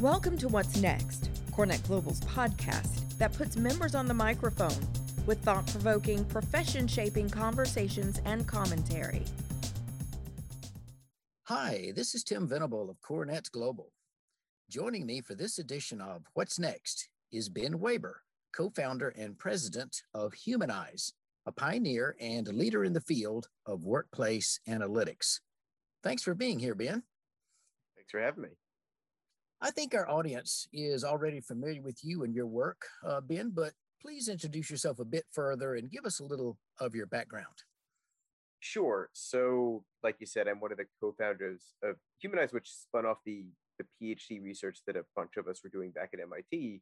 Welcome 0.00 0.38
to 0.38 0.48
What's 0.48 0.80
Next, 0.80 1.28
CoreNet 1.50 1.84
Global's 1.84 2.20
podcast 2.20 3.18
that 3.18 3.32
puts 3.32 3.56
members 3.56 3.96
on 3.96 4.06
the 4.06 4.14
microphone 4.14 4.86
with 5.26 5.42
thought 5.42 5.66
provoking, 5.66 6.24
profession 6.26 6.86
shaping 6.86 7.28
conversations 7.28 8.20
and 8.24 8.46
commentary. 8.46 9.24
Hi, 11.48 11.90
this 11.96 12.14
is 12.14 12.22
Tim 12.22 12.46
Venable 12.46 12.88
of 12.88 13.00
CoreNet 13.00 13.50
Global. 13.50 13.90
Joining 14.70 15.04
me 15.04 15.20
for 15.20 15.34
this 15.34 15.58
edition 15.58 16.00
of 16.00 16.22
What's 16.34 16.60
Next 16.60 17.08
is 17.32 17.48
Ben 17.48 17.80
Waber, 17.80 18.22
co 18.54 18.70
founder 18.70 19.08
and 19.08 19.36
president 19.36 20.04
of 20.14 20.32
Humanyze, 20.32 21.12
a 21.44 21.50
pioneer 21.50 22.14
and 22.20 22.46
leader 22.46 22.84
in 22.84 22.92
the 22.92 23.00
field 23.00 23.48
of 23.66 23.82
workplace 23.82 24.60
analytics. 24.68 25.40
Thanks 26.04 26.22
for 26.22 26.34
being 26.36 26.60
here, 26.60 26.76
Ben. 26.76 27.02
Thanks 27.96 28.12
for 28.12 28.20
having 28.20 28.44
me. 28.44 28.50
I 29.60 29.70
think 29.70 29.94
our 29.94 30.08
audience 30.08 30.68
is 30.72 31.02
already 31.02 31.40
familiar 31.40 31.82
with 31.82 31.98
you 32.04 32.22
and 32.22 32.32
your 32.34 32.46
work, 32.46 32.86
uh, 33.04 33.20
Ben, 33.20 33.50
but 33.52 33.72
please 34.00 34.28
introduce 34.28 34.70
yourself 34.70 35.00
a 35.00 35.04
bit 35.04 35.24
further 35.32 35.74
and 35.74 35.90
give 35.90 36.04
us 36.04 36.20
a 36.20 36.24
little 36.24 36.58
of 36.78 36.94
your 36.94 37.06
background. 37.06 37.46
Sure. 38.60 39.08
So, 39.12 39.84
like 40.02 40.16
you 40.20 40.26
said, 40.26 40.46
I'm 40.46 40.60
one 40.60 40.72
of 40.72 40.78
the 40.78 40.86
co-founders 41.00 41.74
of 41.82 41.96
Humanyze, 42.20 42.52
which 42.52 42.70
spun 42.70 43.06
off 43.06 43.18
the 43.24 43.46
the 43.78 43.84
PhD 44.02 44.42
research 44.42 44.80
that 44.86 44.96
a 44.96 45.04
bunch 45.14 45.36
of 45.36 45.46
us 45.46 45.60
were 45.62 45.70
doing 45.70 45.92
back 45.92 46.10
at 46.12 46.18
MIT, 46.18 46.80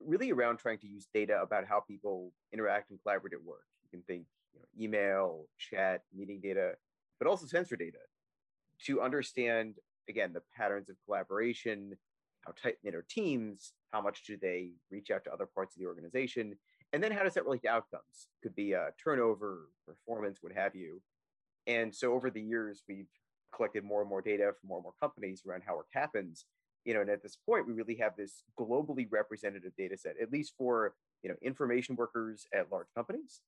really 0.00 0.32
around 0.32 0.56
trying 0.56 0.78
to 0.78 0.86
use 0.86 1.06
data 1.12 1.38
about 1.42 1.66
how 1.66 1.80
people 1.80 2.32
interact 2.54 2.90
and 2.90 2.98
collaborate 3.02 3.34
at 3.34 3.42
work. 3.42 3.64
You 3.84 3.90
can 3.90 4.02
think 4.06 4.24
you 4.54 4.60
know, 4.60 4.66
email, 4.82 5.44
chat, 5.58 6.04
meeting 6.14 6.40
data, 6.42 6.72
but 7.18 7.28
also 7.28 7.44
sensor 7.44 7.76
data 7.76 7.98
to 8.86 9.02
understand 9.02 9.74
again, 10.08 10.32
the 10.32 10.42
patterns 10.56 10.88
of 10.90 10.96
collaboration, 11.06 11.96
how 12.42 12.52
tight 12.60 12.76
knit 12.82 12.94
are 12.94 13.04
teams, 13.08 13.72
how 13.92 14.00
much 14.00 14.24
do 14.24 14.36
they 14.40 14.70
reach 14.90 15.10
out 15.10 15.24
to 15.24 15.32
other 15.32 15.46
parts 15.46 15.76
of 15.76 15.80
the 15.80 15.86
organization, 15.86 16.56
and 16.92 17.02
then 17.02 17.12
how 17.12 17.22
does 17.22 17.34
that 17.34 17.44
relate 17.44 17.62
to 17.62 17.68
outcomes? 17.68 18.28
Could 18.42 18.54
be 18.54 18.72
a 18.72 18.90
turnover, 19.02 19.68
performance, 19.86 20.38
what 20.40 20.52
have 20.52 20.74
you. 20.74 21.00
And 21.66 21.94
so 21.94 22.12
over 22.12 22.30
the 22.30 22.42
years, 22.42 22.82
we've 22.88 23.08
collected 23.54 23.84
more 23.84 24.00
and 24.00 24.10
more 24.10 24.22
data 24.22 24.52
from 24.60 24.68
more 24.68 24.78
and 24.78 24.84
more 24.84 24.94
companies 25.00 25.42
around 25.46 25.62
how 25.66 25.76
work 25.76 25.88
happens. 25.92 26.44
You 26.84 26.94
know, 26.94 27.00
and 27.00 27.10
at 27.10 27.22
this 27.22 27.36
point, 27.48 27.66
we 27.66 27.72
really 27.72 27.96
have 27.96 28.16
this 28.16 28.42
globally 28.58 29.06
representative 29.10 29.72
data 29.78 29.96
set, 29.96 30.14
at 30.20 30.32
least 30.32 30.54
for 30.58 30.94
you 31.22 31.30
know 31.30 31.36
information 31.40 31.94
workers 31.94 32.46
at 32.52 32.72
large 32.72 32.88
companies 32.96 33.40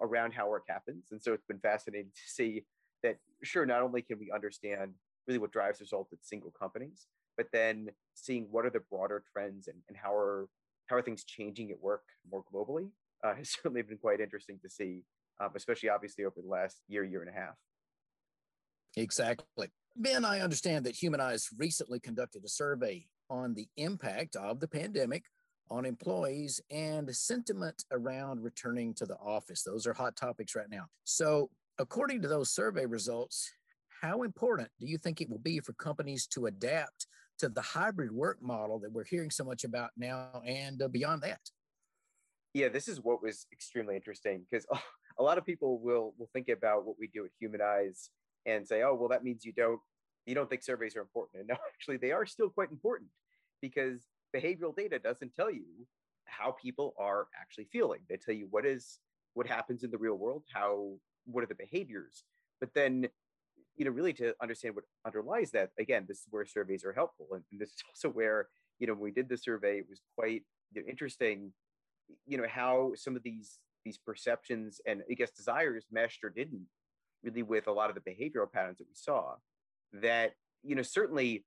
around 0.00 0.32
how 0.32 0.48
work 0.48 0.64
happens. 0.68 1.06
And 1.10 1.22
so 1.22 1.32
it's 1.32 1.46
been 1.46 1.58
fascinating 1.58 2.10
to 2.14 2.30
see 2.30 2.64
that 3.02 3.16
sure, 3.42 3.66
not 3.66 3.82
only 3.82 4.02
can 4.02 4.18
we 4.18 4.30
understand 4.30 4.92
really 5.26 5.38
what 5.38 5.52
drives 5.52 5.80
results 5.80 6.12
at 6.12 6.18
single 6.22 6.50
companies, 6.50 7.06
but 7.36 7.46
then 7.52 7.90
seeing 8.14 8.46
what 8.50 8.66
are 8.66 8.70
the 8.70 8.82
broader 8.90 9.22
trends 9.32 9.68
and, 9.68 9.78
and 9.88 9.96
how 9.96 10.14
are 10.14 10.48
how 10.86 10.96
are 10.96 11.02
things 11.02 11.24
changing 11.24 11.70
at 11.70 11.80
work 11.80 12.02
more 12.30 12.44
globally 12.52 12.88
uh, 13.24 13.34
has 13.36 13.50
certainly 13.50 13.82
been 13.82 13.98
quite 13.98 14.20
interesting 14.20 14.58
to 14.62 14.70
see, 14.70 15.02
um, 15.40 15.50
especially 15.54 15.88
obviously 15.88 16.24
over 16.24 16.40
the 16.42 16.48
last 16.48 16.78
year, 16.88 17.04
year 17.04 17.22
and 17.22 17.30
a 17.30 17.38
half. 17.38 17.54
Exactly. 18.96 19.68
Ben, 19.96 20.24
I 20.24 20.40
understand 20.40 20.84
that 20.86 20.96
Humanyze 20.96 21.48
recently 21.56 22.00
conducted 22.00 22.44
a 22.44 22.48
survey 22.48 23.06
on 23.30 23.54
the 23.54 23.68
impact 23.76 24.36
of 24.36 24.60
the 24.60 24.68
pandemic 24.68 25.24
on 25.70 25.86
employees 25.86 26.60
and 26.70 27.14
sentiment 27.14 27.84
around 27.90 28.42
returning 28.42 28.92
to 28.94 29.06
the 29.06 29.16
office. 29.16 29.62
Those 29.62 29.86
are 29.86 29.94
hot 29.94 30.16
topics 30.16 30.54
right 30.54 30.68
now. 30.70 30.86
So, 31.04 31.48
according 31.78 32.20
to 32.22 32.28
those 32.28 32.50
survey 32.50 32.84
results, 32.84 33.50
how 34.02 34.22
important 34.22 34.68
do 34.80 34.86
you 34.86 34.98
think 34.98 35.20
it 35.20 35.30
will 35.30 35.38
be 35.38 35.60
for 35.60 35.72
companies 35.74 36.26
to 36.26 36.46
adapt 36.46 37.06
to 37.38 37.48
the 37.48 37.62
hybrid 37.62 38.10
work 38.10 38.42
model 38.42 38.80
that 38.80 38.92
we're 38.92 39.04
hearing 39.04 39.30
so 39.30 39.44
much 39.44 39.62
about 39.62 39.90
now 39.96 40.42
and 40.44 40.82
uh, 40.82 40.88
beyond 40.88 41.22
that? 41.22 41.40
Yeah, 42.52 42.68
this 42.68 42.88
is 42.88 43.00
what 43.00 43.22
was 43.22 43.46
extremely 43.52 43.94
interesting 43.94 44.44
because 44.50 44.66
a 45.18 45.22
lot 45.22 45.38
of 45.38 45.46
people 45.46 45.78
will 45.78 46.14
will 46.18 46.28
think 46.32 46.48
about 46.48 46.84
what 46.84 46.96
we 46.98 47.06
do 47.06 47.24
at 47.24 47.30
Humanyze 47.38 48.10
and 48.44 48.66
say, 48.66 48.82
"Oh, 48.82 48.94
well, 48.94 49.08
that 49.08 49.24
means 49.24 49.44
you 49.44 49.52
don't 49.52 49.80
you 50.26 50.34
don't 50.34 50.50
think 50.50 50.62
surveys 50.62 50.96
are 50.96 51.00
important." 51.00 51.40
And 51.40 51.48
no, 51.48 51.56
actually, 51.72 51.96
they 51.96 52.12
are 52.12 52.26
still 52.26 52.50
quite 52.50 52.70
important 52.70 53.10
because 53.62 54.08
behavioral 54.36 54.74
data 54.76 54.98
doesn't 54.98 55.34
tell 55.34 55.50
you 55.50 55.64
how 56.24 56.56
people 56.60 56.94
are 56.98 57.28
actually 57.40 57.68
feeling. 57.72 58.00
They 58.08 58.16
tell 58.16 58.34
you 58.34 58.48
what 58.50 58.66
is 58.66 58.98
what 59.34 59.46
happens 59.46 59.84
in 59.84 59.90
the 59.90 59.98
real 59.98 60.16
world, 60.16 60.42
how 60.52 60.98
what 61.24 61.44
are 61.44 61.46
the 61.46 61.54
behaviors, 61.54 62.24
but 62.60 62.74
then 62.74 63.08
you 63.82 63.86
know, 63.86 63.96
really 63.96 64.12
to 64.12 64.32
understand 64.40 64.76
what 64.76 64.84
underlies 65.04 65.50
that, 65.50 65.70
again, 65.76 66.04
this 66.06 66.18
is 66.18 66.26
where 66.30 66.46
surveys 66.46 66.84
are 66.84 66.92
helpful. 66.92 67.26
And, 67.32 67.42
and 67.50 67.60
this 67.60 67.70
is 67.70 67.82
also 67.88 68.10
where, 68.10 68.46
you 68.78 68.86
know, 68.86 68.92
when 68.92 69.02
we 69.02 69.10
did 69.10 69.28
the 69.28 69.36
survey, 69.36 69.78
it 69.78 69.86
was 69.90 70.00
quite 70.16 70.44
you 70.72 70.80
know, 70.80 70.88
interesting, 70.88 71.52
you 72.24 72.38
know, 72.38 72.46
how 72.48 72.92
some 72.94 73.16
of 73.16 73.24
these 73.24 73.58
these 73.84 73.98
perceptions 73.98 74.80
and 74.86 75.02
I 75.10 75.14
guess 75.14 75.32
desires 75.32 75.86
meshed 75.90 76.22
or 76.22 76.30
didn't 76.30 76.64
really 77.24 77.42
with 77.42 77.66
a 77.66 77.72
lot 77.72 77.90
of 77.90 77.96
the 77.96 78.08
behavioral 78.08 78.50
patterns 78.52 78.78
that 78.78 78.86
we 78.86 78.94
saw 78.94 79.34
that, 79.94 80.34
you 80.62 80.76
know, 80.76 80.82
certainly 80.82 81.44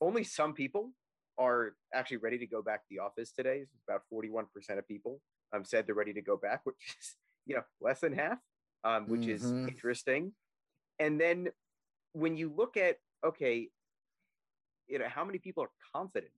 only 0.00 0.24
some 0.24 0.54
people 0.54 0.90
are 1.38 1.76
actually 1.94 2.16
ready 2.16 2.38
to 2.38 2.46
go 2.48 2.60
back 2.60 2.80
to 2.80 2.86
the 2.90 2.98
office 2.98 3.30
today. 3.30 3.58
It's 3.58 3.70
about 3.88 4.02
41% 4.12 4.46
of 4.76 4.88
people 4.88 5.20
um, 5.52 5.64
said 5.64 5.86
they're 5.86 5.94
ready 5.94 6.12
to 6.12 6.22
go 6.22 6.36
back, 6.36 6.62
which 6.64 6.74
is, 6.98 7.14
you 7.46 7.54
know, 7.54 7.62
less 7.80 8.00
than 8.00 8.14
half, 8.14 8.38
um, 8.82 9.06
which 9.06 9.20
mm-hmm. 9.20 9.30
is 9.30 9.52
interesting 9.68 10.32
and 11.02 11.20
then 11.20 11.48
when 12.12 12.36
you 12.36 12.52
look 12.54 12.76
at 12.76 12.96
okay 13.24 13.68
you 14.88 14.98
know 14.98 15.08
how 15.08 15.24
many 15.24 15.38
people 15.38 15.62
are 15.62 15.74
confident 15.94 16.32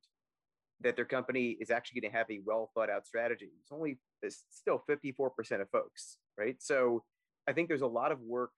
that 0.80 0.96
their 0.96 1.04
company 1.04 1.56
is 1.60 1.70
actually 1.70 2.00
going 2.00 2.10
to 2.12 2.18
have 2.18 2.30
a 2.30 2.40
well 2.44 2.70
thought 2.74 2.90
out 2.90 3.06
strategy? 3.06 3.50
It's 3.60 3.72
only 3.72 3.98
it's 4.22 4.44
still 4.50 4.82
54% 4.88 5.60
of 5.60 5.68
folks 5.70 6.18
right? 6.38 6.56
So 6.60 7.04
i 7.46 7.52
think 7.52 7.68
there's 7.68 7.82
a 7.82 7.86
lot 7.86 8.10
of 8.12 8.20
work 8.20 8.50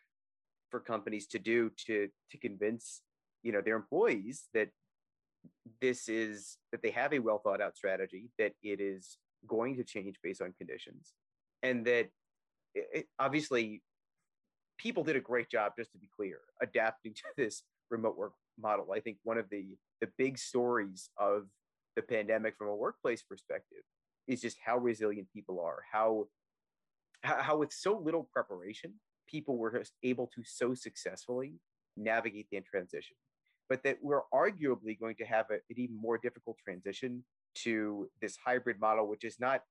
for 0.71 0.81
companies 0.81 1.27
to 1.27 1.39
do 1.39 1.71
to 1.87 2.09
to 2.31 2.39
convince 2.39 3.03
you 3.43 3.53
know 3.53 3.61
their 3.61 3.77
employees 3.77 4.49
that 4.55 4.69
this 5.81 6.09
is 6.09 6.59
that 6.73 6.83
they 6.83 6.91
have 6.91 7.13
a 7.13 7.19
well 7.19 7.41
thought 7.45 7.61
out 7.61 7.77
strategy 7.77 8.25
that 8.39 8.53
it 8.63 8.81
is 8.81 9.19
going 9.47 9.77
to 9.77 9.85
change 9.85 10.17
based 10.23 10.43
on 10.43 10.53
conditions 10.59 11.15
and 11.63 11.85
that 11.87 12.07
it, 12.75 13.07
obviously 13.19 13.83
people 14.79 15.05
did 15.05 15.17
a 15.17 15.21
great 15.21 15.51
job, 15.51 15.73
just 15.79 15.93
to 15.93 15.99
be 15.99 16.09
clear, 16.15 16.39
adapting 16.63 17.15
to 17.15 17.23
this 17.37 17.63
remote 17.91 18.17
work 18.17 18.33
model. 18.59 18.87
I 18.95 19.01
think 19.01 19.19
one 19.23 19.39
of 19.39 19.49
the 19.51 19.77
the 20.01 20.09
big 20.19 20.39
stories 20.39 21.09
of 21.19 21.47
the 21.95 22.03
pandemic 22.03 22.57
from 22.59 22.69
a 22.69 22.75
workplace 22.75 23.23
perspective 23.23 23.83
is 24.29 24.43
just 24.43 24.59
how 24.65 24.77
resilient 24.77 25.29
people 25.33 25.61
are, 25.61 25.79
how 25.91 26.27
how 27.23 27.57
with 27.57 27.73
so 27.73 27.99
little 27.99 28.29
preparation, 28.33 28.95
people 29.27 29.57
were 29.57 29.79
just 29.79 29.93
able 30.03 30.27
to 30.35 30.43
so 30.45 30.75
successfully 30.75 31.55
navigate 31.97 32.47
the 32.51 32.61
transition. 32.61 33.17
But 33.69 33.83
that 33.83 33.99
we're 34.01 34.23
arguably 34.33 34.99
going 34.99 35.17
to 35.17 35.25
have 35.25 35.47
a, 35.51 35.55
an 35.55 35.77
even 35.77 36.01
more 36.01 36.19
difficult 36.19 36.57
transition 36.63 37.25
to 37.63 38.09
this 38.21 38.37
hybrid 38.45 38.79
model, 38.79 39.09
which 39.09 39.25
is 39.25 39.41
not, 39.41 39.63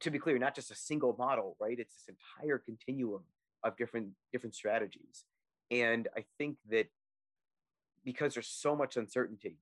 to 0.00 0.10
be 0.10 0.18
clear, 0.18 0.38
not 0.38 0.54
just 0.54 0.70
a 0.70 0.74
single 0.74 1.14
model, 1.18 1.56
right? 1.60 1.78
It's 1.78 1.94
this 1.94 2.16
entire 2.40 2.58
continuum 2.58 3.22
of 3.64 3.76
different 3.76 4.08
different 4.32 4.54
strategies. 4.54 5.24
And 5.70 6.08
i 6.16 6.24
think 6.36 6.56
that 6.68 6.88
because 8.04 8.34
there's 8.34 8.48
so 8.48 8.74
much 8.74 8.96
uncertainty 8.96 9.56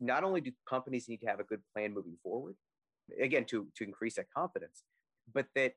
not 0.00 0.24
only 0.24 0.40
do 0.40 0.52
companies 0.66 1.08
need 1.08 1.20
to 1.20 1.26
have 1.26 1.40
a 1.40 1.44
good 1.44 1.60
plan 1.74 1.92
moving 1.92 2.16
forward 2.22 2.56
again 3.20 3.44
to 3.44 3.66
to 3.76 3.84
increase 3.84 4.14
that 4.14 4.30
confidence 4.34 4.84
but 5.32 5.46
that 5.54 5.74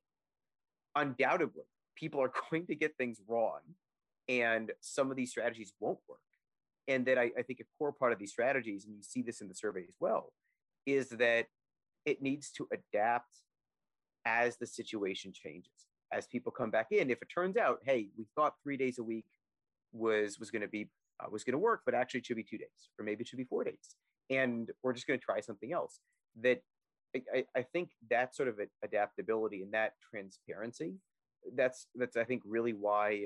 undoubtedly 0.96 1.66
people 1.96 2.22
are 2.22 2.32
going 2.50 2.66
to 2.68 2.76
get 2.76 2.96
things 2.98 3.20
wrong 3.28 3.60
and 4.28 4.72
some 4.80 5.12
of 5.12 5.18
these 5.18 5.32
strategies 5.32 5.74
won't 5.80 6.00
work. 6.08 6.20
And 6.88 7.06
that 7.06 7.18
I, 7.18 7.32
I 7.38 7.42
think 7.44 7.60
a 7.60 7.64
core 7.78 7.92
part 7.92 8.12
of 8.12 8.20
these 8.20 8.32
strategies 8.32 8.86
and 8.86 8.96
you 8.96 9.04
see 9.04 9.22
this 9.22 9.42
in 9.42 9.48
the 9.48 9.54
survey 9.54 9.84
as 9.88 9.96
well 10.00 10.34
is 10.86 11.10
that 11.10 11.48
it 12.06 12.22
needs 12.22 12.50
to 12.52 12.68
adapt 12.74 13.36
as 14.26 14.58
the 14.58 14.66
situation 14.66 15.32
changes 15.34 15.88
as 16.12 16.28
people 16.28 16.52
come 16.52 16.72
back 16.72 16.88
in. 16.92 17.10
If 17.10 17.22
it 17.22 17.28
turns 17.34 17.58
out 17.58 17.80
hey 17.84 18.10
we 18.18 18.26
thought 18.36 18.54
three 18.64 18.78
days 18.78 19.00
a 19.00 19.04
week 19.04 19.26
was 19.94 20.40
was 20.40 20.52
going 20.52 20.62
to 20.62 20.68
be 20.68 20.90
uh, 21.20 21.28
was 21.30 21.44
going 21.44 21.54
to 21.54 21.60
work 21.60 21.82
but 21.86 21.94
actually 21.94 22.20
it 22.20 22.26
should 22.26 22.38
be 22.38 22.44
two 22.44 22.58
days 22.58 22.90
or 22.98 23.06
maybe 23.06 23.22
it 23.22 23.28
should 23.28 23.38
be 23.38 23.46
four 23.46 23.64
days. 23.64 23.96
And 24.30 24.70
we're 24.82 24.94
just 24.94 25.08
going 25.08 25.20
to 25.20 25.26
try 25.26 25.42
something 25.42 25.74
else 25.74 26.00
that 26.42 26.62
I, 27.34 27.44
I 27.54 27.64
think 27.64 27.90
that 28.10 28.34
sort 28.34 28.48
of 28.48 28.60
adaptability 28.84 29.62
and 29.62 29.74
that 29.74 29.96
transparency 30.10 30.94
that's 31.58 31.88
that's 31.96 32.16
i 32.16 32.24
think 32.24 32.42
really 32.46 32.72
why 32.72 33.26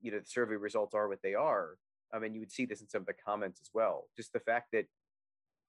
you 0.00 0.10
know 0.10 0.18
the 0.18 0.26
survey 0.26 0.56
results 0.56 0.94
are 0.94 1.08
what 1.08 1.22
they 1.22 1.34
are. 1.34 1.76
I 2.12 2.18
mean 2.18 2.34
you 2.34 2.40
would 2.40 2.52
see 2.52 2.66
this 2.66 2.80
in 2.80 2.88
some 2.88 3.02
of 3.02 3.06
the 3.06 3.14
comments 3.14 3.60
as 3.60 3.70
well. 3.72 4.08
Just 4.16 4.32
the 4.32 4.40
fact 4.40 4.68
that 4.72 4.86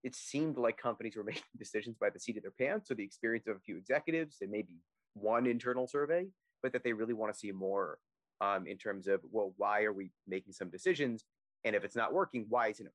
it 0.03 0.15
seemed 0.15 0.57
like 0.57 0.77
companies 0.77 1.15
were 1.15 1.23
making 1.33 1.43
decisions 1.57 1.97
by 1.99 2.09
the 2.09 2.19
seat 2.19 2.37
of 2.37 2.43
their 2.43 2.51
pants 2.51 2.91
or 2.91 2.95
the 2.95 3.03
experience 3.03 3.47
of 3.47 3.57
a 3.57 3.61
few 3.61 3.77
executives. 3.77 4.37
And 4.41 4.51
maybe 4.51 4.79
one 5.13 5.45
internal 5.45 5.87
survey, 5.87 6.27
but 6.61 6.73
that 6.73 6.83
they 6.83 6.93
really 6.93 7.13
want 7.13 7.33
to 7.33 7.37
see 7.37 7.51
more 7.51 7.97
um, 8.41 8.67
in 8.67 8.77
terms 8.77 9.07
of, 9.07 9.21
well, 9.31 9.53
why 9.57 9.83
are 9.83 9.93
we 9.93 10.11
making 10.27 10.53
some 10.53 10.69
decisions? 10.69 11.23
And 11.63 11.75
if 11.75 11.83
it's 11.83 11.95
not 11.95 12.13
working, 12.13 12.45
why 12.49 12.67
isn't 12.67 12.85
it 12.85 12.93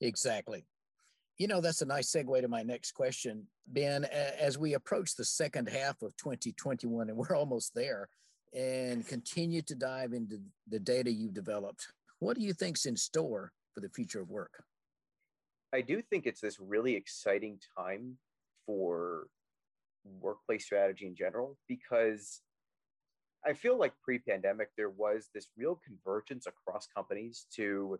Exactly. 0.00 0.64
You 1.38 1.46
know, 1.46 1.60
that's 1.60 1.82
a 1.82 1.86
nice 1.86 2.10
segue 2.10 2.40
to 2.40 2.48
my 2.48 2.62
next 2.62 2.92
question. 2.92 3.46
Ben, 3.66 4.04
as 4.04 4.58
we 4.58 4.74
approach 4.74 5.14
the 5.14 5.24
second 5.24 5.68
half 5.68 6.02
of 6.02 6.16
2021, 6.16 7.08
and 7.08 7.16
we're 7.16 7.36
almost 7.36 7.74
there, 7.74 8.08
and 8.54 9.06
continue 9.06 9.62
to 9.62 9.74
dive 9.74 10.12
into 10.12 10.40
the 10.68 10.80
data 10.80 11.12
you've 11.12 11.34
developed, 11.34 11.88
what 12.18 12.36
do 12.36 12.42
you 12.42 12.52
think's 12.52 12.86
in 12.86 12.96
store 12.96 13.52
for 13.74 13.80
the 13.80 13.88
future 13.88 14.20
of 14.20 14.30
work? 14.30 14.64
I 15.72 15.82
do 15.82 16.00
think 16.00 16.26
it's 16.26 16.40
this 16.40 16.58
really 16.58 16.94
exciting 16.94 17.60
time 17.76 18.16
for 18.66 19.26
workplace 20.20 20.64
strategy 20.64 21.06
in 21.06 21.14
general 21.14 21.56
because 21.68 22.42
I 23.46 23.52
feel 23.52 23.78
like 23.78 23.92
pre-pandemic 24.02 24.70
there 24.76 24.90
was 24.90 25.28
this 25.34 25.48
real 25.56 25.80
convergence 25.86 26.46
across 26.46 26.88
companies 26.94 27.46
to 27.54 27.98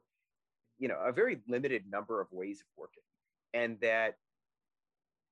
you 0.78 0.88
know 0.88 0.98
a 1.04 1.12
very 1.12 1.38
limited 1.48 1.84
number 1.90 2.20
of 2.20 2.28
ways 2.32 2.60
of 2.60 2.66
working 2.76 3.02
and 3.54 3.78
that 3.80 4.16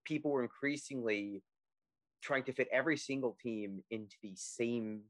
people 0.05 0.31
were 0.31 0.43
increasingly 0.43 1.43
trying 2.23 2.45
to 2.45 2.53
fit 2.53 2.69
every 2.73 2.97
single 2.97 3.37
team 3.43 3.83
into 3.91 4.17
the 4.23 4.33
same 4.35 5.03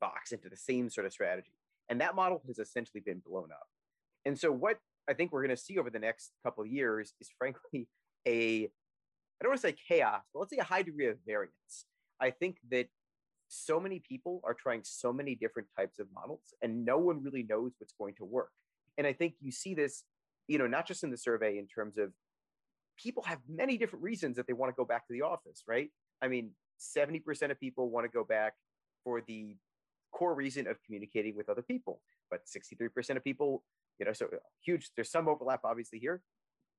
box 0.00 0.32
into 0.32 0.48
the 0.48 0.56
same 0.56 0.90
sort 0.90 1.06
of 1.06 1.12
strategy. 1.12 1.52
And 1.88 2.00
that 2.00 2.14
model 2.14 2.42
has 2.46 2.58
essentially 2.58 3.00
been 3.00 3.22
blown 3.26 3.50
up. 3.52 3.68
And 4.24 4.38
so 4.38 4.50
what 4.50 4.78
i 5.08 5.12
think 5.12 5.32
we're 5.32 5.42
going 5.42 5.54
to 5.54 5.62
see 5.62 5.78
over 5.78 5.90
the 5.90 5.98
next 5.98 6.32
couple 6.42 6.64
of 6.64 6.70
years 6.70 7.12
is 7.20 7.28
frankly 7.38 7.86
a 8.26 8.70
don't 9.44 9.50
want 9.50 9.62
to 9.62 9.68
say 9.68 9.76
chaos 9.88 10.22
but 10.32 10.40
let's 10.40 10.52
say 10.52 10.58
a 10.58 10.64
high 10.64 10.82
degree 10.82 11.06
of 11.06 11.16
variance. 11.26 11.86
I 12.20 12.30
think 12.30 12.56
that 12.70 12.86
so 13.48 13.78
many 13.78 14.00
people 14.00 14.40
are 14.44 14.54
trying 14.54 14.80
so 14.84 15.12
many 15.12 15.34
different 15.34 15.68
types 15.76 15.98
of 15.98 16.06
models 16.14 16.54
and 16.62 16.84
no 16.84 16.98
one 16.98 17.22
really 17.22 17.42
knows 17.42 17.72
what's 17.78 17.94
going 17.98 18.14
to 18.16 18.24
work. 18.24 18.50
And 18.98 19.06
i 19.06 19.12
think 19.12 19.34
you 19.40 19.52
see 19.52 19.74
this 19.74 20.04
you 20.48 20.58
know 20.58 20.66
not 20.66 20.86
just 20.86 21.04
in 21.04 21.10
the 21.10 21.16
survey 21.16 21.58
in 21.58 21.66
terms 21.66 21.98
of 21.98 22.12
people 22.96 23.22
have 23.24 23.38
many 23.48 23.76
different 23.76 24.04
reasons 24.04 24.36
that 24.36 24.46
they 24.46 24.52
want 24.52 24.70
to 24.70 24.76
go 24.76 24.84
back 24.84 25.06
to 25.06 25.12
the 25.12 25.22
office 25.22 25.62
right? 25.66 25.90
I 26.22 26.28
mean 26.28 26.50
70% 26.80 27.50
of 27.50 27.60
people 27.60 27.88
want 27.90 28.04
to 28.04 28.08
go 28.10 28.24
back 28.24 28.54
for 29.04 29.20
the 29.20 29.56
core 30.12 30.34
reason 30.34 30.66
of 30.66 30.76
communicating 30.84 31.36
with 31.36 31.48
other 31.48 31.62
people 31.62 32.00
but 32.30 32.40
63% 32.46 33.16
of 33.16 33.24
people 33.24 33.62
you 33.98 34.06
know 34.06 34.12
so 34.12 34.26
uh, 34.26 34.36
huge 34.64 34.90
there's 34.96 35.10
some 35.10 35.28
overlap 35.28 35.60
obviously 35.64 35.98
here 35.98 36.22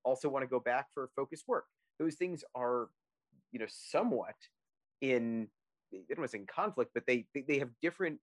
also 0.04 0.30
want 0.30 0.44
to 0.44 0.48
go 0.48 0.60
back 0.60 0.88
for 0.94 1.10
focused 1.16 1.46
work 1.48 1.66
those 2.00 2.16
things 2.16 2.44
are 2.56 2.90
you 3.52 3.60
know 3.60 3.68
somewhat 3.70 4.36
in 5.02 5.48
it 5.92 6.20
was 6.20 6.34
in 6.34 6.46
conflict, 6.46 6.92
but 6.94 7.06
they 7.08 7.26
they 7.48 7.60
have 7.60 7.70
different 7.82 8.20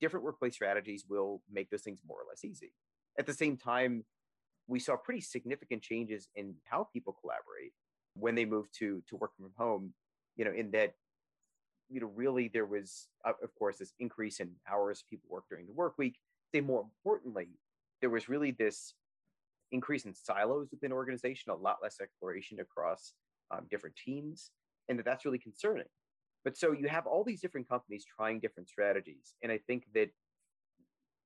different 0.00 0.24
workplace 0.24 0.54
strategies 0.54 1.04
will 1.08 1.40
make 1.50 1.70
those 1.70 1.82
things 1.82 2.00
more 2.06 2.18
or 2.18 2.24
less 2.28 2.44
easy. 2.44 2.72
At 3.18 3.26
the 3.26 3.32
same 3.32 3.56
time, 3.56 4.04
we 4.66 4.80
saw 4.80 4.96
pretty 4.96 5.20
significant 5.20 5.82
changes 5.82 6.28
in 6.34 6.54
how 6.64 6.88
people 6.92 7.16
collaborate 7.20 7.72
when 8.14 8.34
they 8.34 8.44
moved 8.44 8.70
to 8.78 9.02
to 9.08 9.16
working 9.16 9.44
from 9.44 9.52
home. 9.56 9.94
You 10.36 10.44
know, 10.44 10.52
in 10.52 10.70
that 10.72 10.94
you 11.90 12.00
know 12.00 12.10
really 12.14 12.48
there 12.52 12.66
was 12.66 13.08
uh, 13.24 13.32
of 13.42 13.54
course 13.54 13.78
this 13.78 13.92
increase 13.98 14.40
in 14.40 14.50
hours 14.70 15.04
people 15.08 15.28
work 15.30 15.44
during 15.48 15.66
the 15.66 15.72
work 15.72 15.94
week. 15.98 16.18
Say 16.54 16.60
more 16.60 16.82
importantly, 16.82 17.48
there 18.00 18.10
was 18.10 18.28
really 18.28 18.52
this 18.52 18.94
increase 19.74 20.04
in 20.04 20.14
silos 20.14 20.68
within 20.70 20.92
organization, 20.92 21.52
a 21.52 21.54
lot 21.54 21.76
less 21.82 21.96
exploration 22.00 22.60
across 22.60 23.12
um, 23.50 23.66
different 23.70 23.96
teams, 23.96 24.50
and 24.88 24.98
that 24.98 25.04
that's 25.04 25.24
really 25.24 25.38
concerning 25.38 25.86
but 26.44 26.56
so 26.56 26.72
you 26.72 26.88
have 26.88 27.06
all 27.06 27.24
these 27.24 27.40
different 27.40 27.68
companies 27.68 28.04
trying 28.04 28.38
different 28.38 28.68
strategies. 28.68 29.34
And 29.42 29.50
I 29.50 29.58
think 29.66 29.84
that 29.94 30.10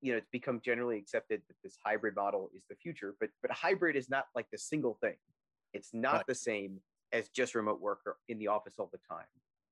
you 0.01 0.13
know 0.13 0.19
it's 0.19 0.29
become 0.31 0.61
generally 0.65 0.97
accepted 0.97 1.43
that 1.49 1.57
this 1.65 1.77
hybrid 1.85 2.15
model 2.15 2.51
is 2.57 2.63
the 2.71 2.77
future, 2.77 3.15
but 3.21 3.31
but 3.43 3.51
hybrid 3.51 3.97
is 3.97 4.09
not 4.09 4.27
like 4.35 4.47
the 4.53 4.59
single 4.59 4.97
thing. 5.03 5.17
It's 5.75 5.91
not 5.93 6.15
right. 6.15 6.27
the 6.29 6.35
same 6.35 6.81
as 7.13 7.29
just 7.29 7.55
remote 7.55 7.81
work 7.81 8.01
or 8.07 8.17
in 8.29 8.39
the 8.39 8.47
office 8.49 8.75
all 8.79 8.91
the 8.93 9.01
time. 9.11 9.27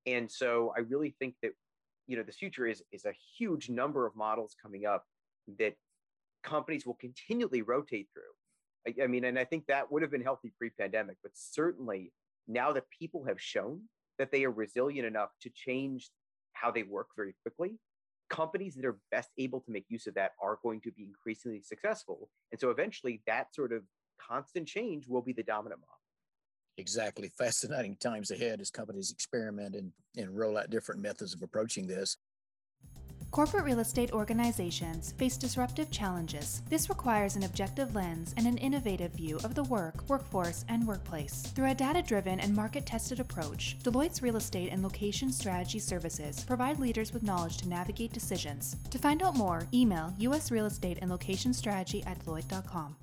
And 0.04 0.30
so 0.30 0.72
I 0.76 0.80
really 0.80 1.14
think 1.18 1.34
that 1.42 1.52
you 2.08 2.16
know 2.16 2.24
the 2.24 2.32
future 2.32 2.66
is 2.66 2.82
is 2.92 3.04
a 3.04 3.14
huge 3.38 3.70
number 3.70 4.04
of 4.04 4.16
models 4.16 4.56
coming 4.60 4.84
up 4.84 5.04
that 5.60 5.74
companies 6.42 6.84
will 6.84 6.94
continually 6.94 7.62
rotate 7.62 8.08
through. 8.12 8.22
I, 8.86 9.04
I 9.04 9.06
mean, 9.06 9.24
and 9.24 9.38
I 9.38 9.44
think 9.44 9.66
that 9.66 9.90
would 9.90 10.02
have 10.02 10.10
been 10.10 10.22
healthy 10.22 10.52
pre-pandemic, 10.56 11.16
but 11.22 11.32
certainly 11.34 12.12
now 12.46 12.72
that 12.72 12.84
people 12.96 13.24
have 13.24 13.40
shown 13.40 13.82
that 14.18 14.30
they 14.30 14.44
are 14.44 14.50
resilient 14.50 15.06
enough 15.06 15.30
to 15.42 15.50
change 15.50 16.10
how 16.52 16.70
they 16.70 16.82
work 16.82 17.08
very 17.16 17.34
quickly. 17.42 17.78
Companies 18.30 18.74
that 18.74 18.84
are 18.84 18.98
best 19.10 19.30
able 19.38 19.60
to 19.60 19.70
make 19.70 19.84
use 19.88 20.06
of 20.06 20.14
that 20.14 20.32
are 20.42 20.58
going 20.62 20.80
to 20.80 20.90
be 20.92 21.04
increasingly 21.04 21.60
successful. 21.62 22.28
And 22.50 22.60
so 22.60 22.70
eventually 22.70 23.22
that 23.26 23.54
sort 23.54 23.72
of 23.72 23.82
constant 24.20 24.66
change 24.66 25.06
will 25.06 25.22
be 25.22 25.32
the 25.32 25.42
dominant 25.42 25.80
model. 25.80 26.00
Exactly. 26.78 27.30
Fascinating 27.38 27.96
times 27.96 28.30
ahead 28.30 28.60
as 28.60 28.70
companies 28.70 29.10
experiment 29.10 29.74
and, 29.74 29.92
and 30.16 30.36
roll 30.36 30.58
out 30.58 30.70
different 30.70 31.00
methods 31.00 31.34
of 31.34 31.42
approaching 31.42 31.86
this. 31.86 32.16
Corporate 33.30 33.64
real 33.64 33.80
estate 33.80 34.12
organizations 34.12 35.12
face 35.18 35.36
disruptive 35.36 35.90
challenges. 35.90 36.62
This 36.70 36.88
requires 36.88 37.36
an 37.36 37.42
objective 37.42 37.94
lens 37.94 38.34
and 38.36 38.46
an 38.46 38.56
innovative 38.58 39.12
view 39.12 39.36
of 39.44 39.54
the 39.54 39.64
work, 39.64 40.08
workforce, 40.08 40.64
and 40.68 40.86
workplace. 40.86 41.42
Through 41.54 41.70
a 41.70 41.74
data 41.74 42.02
driven 42.02 42.40
and 42.40 42.54
market 42.54 42.86
tested 42.86 43.20
approach, 43.20 43.76
Deloitte's 43.82 44.22
real 44.22 44.36
estate 44.36 44.70
and 44.72 44.82
location 44.82 45.30
strategy 45.30 45.78
services 45.78 46.44
provide 46.44 46.78
leaders 46.78 47.12
with 47.12 47.22
knowledge 47.22 47.58
to 47.58 47.68
navigate 47.68 48.12
decisions. 48.12 48.76
To 48.90 48.98
find 48.98 49.22
out 49.22 49.36
more, 49.36 49.66
email 49.74 50.14
US 50.18 50.50
Real 50.50 50.66
Estate 50.66 50.98
and 51.02 51.10
Location 51.10 51.52
Strategy 51.52 52.02
at 52.04 52.18
Deloitte.com. 52.24 52.96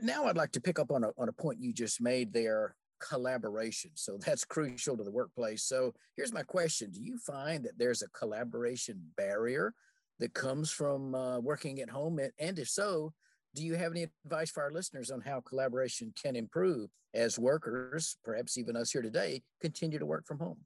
Now, 0.00 0.26
I'd 0.26 0.36
like 0.36 0.52
to 0.52 0.60
pick 0.60 0.78
up 0.78 0.92
on 0.92 1.02
a, 1.02 1.10
on 1.18 1.28
a 1.28 1.32
point 1.32 1.60
you 1.60 1.72
just 1.72 2.00
made 2.00 2.32
there 2.32 2.76
collaboration. 3.00 3.90
So 3.94 4.18
that's 4.24 4.44
crucial 4.44 4.96
to 4.96 5.04
the 5.04 5.10
workplace. 5.10 5.64
So 5.64 5.94
here's 6.16 6.32
my 6.32 6.42
question 6.42 6.90
Do 6.90 7.02
you 7.02 7.18
find 7.18 7.64
that 7.64 7.78
there's 7.78 8.02
a 8.02 8.08
collaboration 8.08 9.00
barrier 9.16 9.74
that 10.18 10.34
comes 10.34 10.70
from 10.70 11.14
uh, 11.14 11.38
working 11.38 11.80
at 11.80 11.90
home? 11.90 12.18
And 12.38 12.58
if 12.58 12.68
so, 12.68 13.12
do 13.54 13.64
you 13.64 13.74
have 13.74 13.92
any 13.92 14.06
advice 14.24 14.50
for 14.50 14.62
our 14.62 14.70
listeners 14.70 15.10
on 15.10 15.20
how 15.20 15.40
collaboration 15.40 16.12
can 16.20 16.36
improve 16.36 16.90
as 17.14 17.38
workers, 17.38 18.16
perhaps 18.24 18.58
even 18.58 18.76
us 18.76 18.90
here 18.90 19.02
today, 19.02 19.42
continue 19.60 19.98
to 19.98 20.06
work 20.06 20.26
from 20.26 20.38
home? 20.38 20.58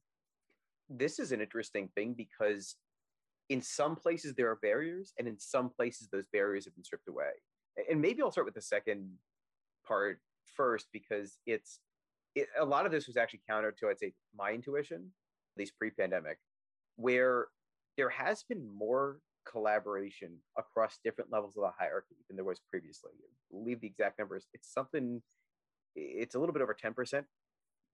This 0.88 1.18
is 1.18 1.32
an 1.32 1.40
interesting 1.40 1.88
thing 1.94 2.14
because 2.14 2.76
in 3.48 3.62
some 3.62 3.96
places 3.96 4.34
there 4.34 4.50
are 4.50 4.56
barriers, 4.56 5.12
and 5.18 5.28
in 5.28 5.38
some 5.38 5.70
places 5.70 6.08
those 6.10 6.26
barriers 6.32 6.64
have 6.64 6.74
been 6.74 6.84
stripped 6.84 7.08
away. 7.08 7.30
And 7.90 8.00
maybe 8.00 8.22
I'll 8.22 8.32
start 8.32 8.46
with 8.46 8.54
the 8.54 8.62
second 8.62 9.10
part 9.86 10.20
first 10.56 10.88
because 10.92 11.38
it's 11.46 11.80
it, 12.34 12.48
a 12.58 12.64
lot 12.64 12.86
of 12.86 12.92
this 12.92 13.06
was 13.06 13.16
actually 13.16 13.40
counter 13.48 13.72
to, 13.72 13.88
I'd 13.88 13.98
say, 13.98 14.12
my 14.36 14.52
intuition, 14.52 14.96
at 14.96 15.58
least 15.58 15.72
pre-pandemic, 15.78 16.38
where 16.96 17.46
there 17.96 18.08
has 18.08 18.42
been 18.48 18.66
more 18.76 19.18
collaboration 19.50 20.38
across 20.56 20.98
different 21.04 21.32
levels 21.32 21.56
of 21.56 21.62
the 21.62 21.70
hierarchy 21.78 22.16
than 22.28 22.36
there 22.36 22.44
was 22.44 22.60
previously. 22.70 23.10
Leave 23.50 23.80
the 23.80 23.86
exact 23.86 24.18
numbers. 24.18 24.46
It's 24.54 24.72
something. 24.72 25.22
It's 25.94 26.34
a 26.34 26.38
little 26.38 26.52
bit 26.52 26.62
over 26.62 26.74
ten 26.74 26.94
percent 26.94 27.26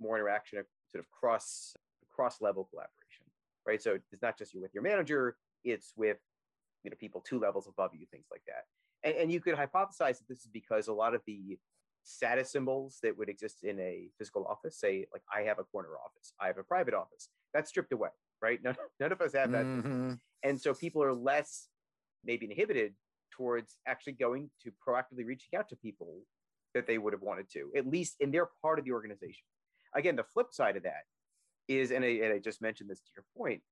more 0.00 0.16
interaction, 0.16 0.62
sort 0.90 1.04
of 1.04 1.11
cross 1.11 1.75
cross 2.11 2.40
level 2.40 2.68
collaboration, 2.71 3.26
right? 3.66 3.83
So 3.83 3.99
it's 4.12 4.23
not 4.23 4.38
just 4.38 4.54
you 4.54 4.61
with 4.61 4.75
your 4.75 4.83
manager; 4.83 5.37
it's 5.64 5.92
with 5.97 6.18
you 6.85 6.90
know 6.90 6.97
people 6.99 7.23
two 7.26 7.40
levels 7.40 7.66
above 7.66 7.90
you, 7.95 8.07
things 8.11 8.26
like 8.30 8.42
that. 8.47 8.64
And, 9.02 9.16
and 9.23 9.33
you 9.33 9.40
could 9.40 9.54
hypothesize 9.54 10.18
that 10.18 10.28
this 10.28 10.40
is 10.40 10.50
because 10.52 10.88
a 10.88 10.92
lot 10.92 11.14
of 11.14 11.23
the 11.26 11.59
status 12.09 12.50
symbols 12.50 12.99
that 13.03 13.17
would 13.17 13.29
exist 13.29 13.65
in 13.65 13.79
a 13.81 14.09
physical 14.19 14.45
office 14.47 14.79
say 14.79 15.07
like 15.12 15.23
i 15.35 15.43
have 15.43 15.59
a 15.59 15.65
corner 15.65 15.91
office 16.05 16.33
i 16.41 16.47
have 16.47 16.59
a 16.59 16.62
private 16.62 16.95
office 16.95 17.29
that's 17.53 17.69
stripped 17.69 17.93
away 17.93 18.09
right? 18.43 18.61
None, 18.65 18.77
none 19.00 19.12
of 19.12 19.21
us 19.21 19.35
have 19.35 19.53
that 19.53 19.65
mm-hmm. 19.65 20.15
and 20.43 20.61
so 20.61 20.75
people 20.75 21.03
are 21.03 21.12
less 21.12 21.69
maybe 22.25 22.47
inhibited 22.47 22.95
towards 23.31 23.77
actually 23.87 24.15
going 24.15 24.50
to 24.62 24.73
proactively 24.87 25.25
reaching 25.25 25.57
out 25.57 25.69
to 25.69 25.77
people 25.77 26.23
that 26.75 26.87
they 26.87 26.99
would 26.99 27.12
have 27.12 27.23
wanted 27.23 27.50
to 27.53 27.71
at 27.77 27.87
least 27.87 28.17
in 28.21 28.31
their 28.31 28.49
part 28.62 28.79
of 28.79 28.85
the 28.85 28.93
organization. 28.93 29.45
Again 29.95 30.17
the 30.17 30.25
flip 30.25 30.49
side 30.53 30.77
of 30.77 30.83
that 30.85 31.05
is 31.69 31.91
and 31.91 32.05
I, 32.05 32.09
and 32.09 32.33
I 32.33 32.38
just 32.38 32.62
mentioned 32.62 32.91
this 32.91 33.00
to 33.00 33.11
your 33.17 33.25
point 33.37 33.62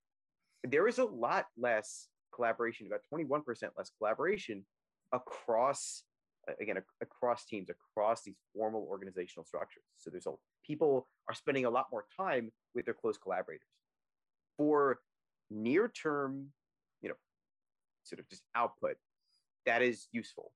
there 0.65 0.89
is 0.89 0.99
a 0.99 1.05
lot 1.05 1.47
less 1.57 2.09
collaboration 2.35 2.87
about 2.87 3.01
21% 3.13 3.45
less 3.77 3.91
collaboration 3.99 4.65
across 5.13 6.03
again 6.61 6.77
across 7.01 7.45
teams 7.45 7.69
across 7.71 8.23
these 8.23 8.37
formal 8.55 8.87
organizational 8.89 9.45
structures. 9.45 9.83
So 9.97 10.11
there's 10.11 10.27
a 10.27 10.33
people 10.67 11.09
are 11.29 11.35
spending 11.35 11.65
a 11.65 11.71
lot 11.71 11.87
more 11.91 12.05
time 12.17 12.53
with 12.75 12.85
their 12.85 12.95
close 12.95 13.19
collaborators. 13.19 13.67
For 14.57 14.99
near 15.51 15.89
term 15.89 16.49
you 17.03 17.09
know 17.09 17.15
sort 18.05 18.21
of 18.21 18.29
just 18.29 18.43
output 18.55 18.97
that 19.65 19.83
is 19.83 20.09
useful. 20.13 20.53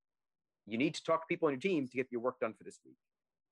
You 0.66 0.78
need 0.78 0.94
to 0.94 1.02
talk 1.02 1.22
to 1.22 1.26
people 1.28 1.48
on 1.48 1.54
your 1.54 1.60
team 1.60 1.88
to 1.88 1.96
get 1.96 2.06
your 2.10 2.20
work 2.20 2.38
done 2.40 2.54
for 2.56 2.64
this 2.64 2.78
week. 2.84 2.96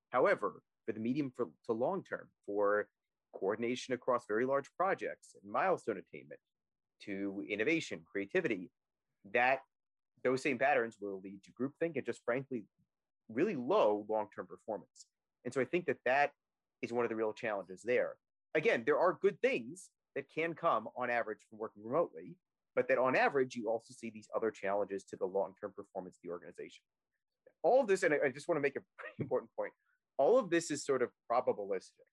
However 0.09 0.61
for 0.85 0.93
the 0.93 0.99
medium 0.99 1.31
for, 1.35 1.49
to 1.65 1.73
long 1.73 2.03
term 2.03 2.27
for 2.45 2.87
coordination 3.33 3.93
across 3.93 4.25
very 4.27 4.45
large 4.45 4.69
projects 4.75 5.35
and 5.41 5.51
milestone 5.51 5.97
attainment 5.97 6.39
to 7.05 7.43
innovation 7.47 8.01
creativity 8.11 8.71
that 9.33 9.59
those 10.23 10.41
same 10.41 10.57
patterns 10.57 10.97
will 10.99 11.21
lead 11.23 11.41
to 11.43 11.51
groupthink 11.51 11.95
and 11.95 12.05
just 12.05 12.21
frankly 12.25 12.65
really 13.29 13.55
low 13.55 14.05
long-term 14.09 14.47
performance. 14.47 15.05
And 15.45 15.53
so 15.53 15.61
I 15.61 15.65
think 15.65 15.85
that 15.85 15.97
that 16.05 16.31
is 16.81 16.91
one 16.91 17.05
of 17.05 17.09
the 17.09 17.15
real 17.15 17.33
challenges 17.33 17.81
there. 17.83 18.15
Again, 18.55 18.83
there 18.85 18.97
are 18.97 19.17
good 19.21 19.39
things 19.41 19.89
that 20.15 20.25
can 20.33 20.53
come 20.53 20.87
on 20.97 21.09
average 21.09 21.39
from 21.49 21.59
working 21.59 21.83
remotely, 21.83 22.35
but 22.75 22.87
that 22.87 22.97
on 22.97 23.15
average, 23.15 23.55
you 23.55 23.69
also 23.69 23.93
see 23.95 24.09
these 24.09 24.27
other 24.35 24.51
challenges 24.51 25.03
to 25.05 25.15
the 25.15 25.25
long-term 25.25 25.73
performance 25.75 26.17
of 26.17 26.21
the 26.23 26.31
organization. 26.31 26.83
All 27.63 27.81
of 27.81 27.87
this, 27.87 28.03
and 28.03 28.13
I 28.13 28.29
just 28.29 28.47
want 28.47 28.57
to 28.57 28.61
make 28.61 28.75
a 28.75 28.83
pretty 28.97 29.13
important 29.19 29.51
point, 29.55 29.73
all 30.17 30.37
of 30.37 30.49
this 30.49 30.71
is 30.71 30.85
sort 30.85 31.01
of 31.01 31.09
probabilistic 31.31 32.07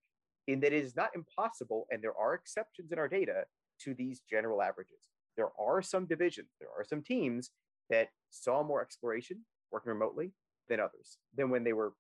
in 0.47 0.61
that 0.61 0.73
it 0.73 0.85
is 0.85 0.95
not 0.95 1.11
impossible, 1.15 1.87
and 1.91 2.03
there 2.03 2.17
are 2.17 2.35
exceptions 2.35 2.93
in 2.93 2.99
our 2.99 3.09
data 3.09 3.45
to 3.81 3.95
these 3.95 4.23
general 4.31 4.63
averages. 4.63 5.09
There 5.37 5.51
are 5.59 5.83
some 5.83 6.07
divisions, 6.07 6.49
there 6.61 6.71
are 6.77 6.85
some 6.85 7.03
teams 7.03 7.51
that 7.91 8.09
saw 8.31 8.63
more 8.63 8.83
exploration 8.83 9.45
working 9.73 9.93
remotely 9.93 10.33
than 10.69 10.81
others, 10.81 11.19
than 11.37 11.51
when 11.51 11.65
they 11.65 11.73
were 11.73 11.93